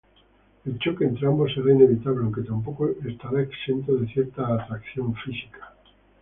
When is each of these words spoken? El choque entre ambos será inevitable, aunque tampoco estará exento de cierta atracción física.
El 0.65 0.79
choque 0.79 1.05
entre 1.05 1.27
ambos 1.27 1.53
será 1.53 1.71
inevitable, 1.73 2.21
aunque 2.23 2.41
tampoco 2.41 2.89
estará 3.07 3.39
exento 3.43 3.95
de 3.97 4.07
cierta 4.11 4.47
atracción 4.55 5.13
física. 5.13 5.73